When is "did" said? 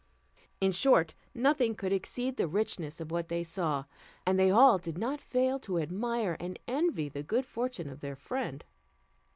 4.79-4.97